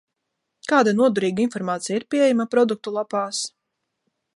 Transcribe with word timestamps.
Kāda 0.71 0.93
noderīga 1.01 1.45
informācija 1.45 2.01
ir 2.01 2.09
pieejama 2.15 2.51
produktu 2.55 2.99
lapās? 3.01 3.45